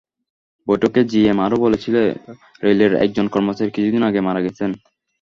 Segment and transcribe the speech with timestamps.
[0.67, 2.05] বৈঠকে জিএম আরও বলেছিলেন,
[2.63, 4.69] রেলের একজন কর্মচারী কিছুদিন আগে মারা গেছেন।